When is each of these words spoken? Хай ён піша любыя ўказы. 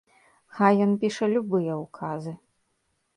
Хай 0.59 0.79
ён 0.85 0.95
піша 1.03 1.25
любыя 1.33 1.73
ўказы. 1.83 2.33